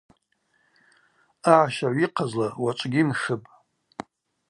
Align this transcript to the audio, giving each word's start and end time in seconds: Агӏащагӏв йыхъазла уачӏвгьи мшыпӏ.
Агӏащагӏв 1.51 1.97
йыхъазла 2.01 2.47
уачӏвгьи 2.63 3.03
мшыпӏ. 3.09 3.49